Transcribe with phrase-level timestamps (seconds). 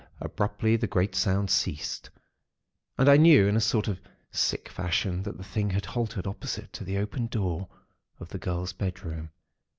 [0.19, 2.09] Abruptly the great sounds ceased,
[2.97, 6.73] and I knew in a sort of sick fashion that the thing had halted opposite
[6.73, 7.69] to the open door
[8.19, 9.29] of the girl's bedroom.